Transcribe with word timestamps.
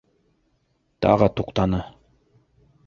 Тағы 1.07 1.29
туҡтаны. 1.41 1.85